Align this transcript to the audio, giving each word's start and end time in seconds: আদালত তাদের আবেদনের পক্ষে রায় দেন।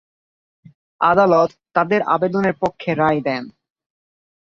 আদালত 1.01 1.49
তাদের 1.73 2.01
আবেদনের 2.07 2.55
পক্ষে 2.61 2.91
রায় 2.95 3.21
দেন। 3.21 3.43